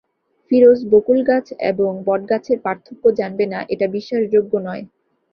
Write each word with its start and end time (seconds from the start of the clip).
ফিরোজ 0.51 0.79
বকুল 0.91 1.19
গাছ 1.29 1.47
এবং 1.71 1.91
বট 2.07 2.21
গাছের 2.31 2.57
পার্থক্য 2.65 3.03
জানবে 3.19 3.45
না, 3.53 3.59
এটা 3.73 3.85
বিশ্বাসযোগ্য 3.95 4.53
নয়। 4.67 4.83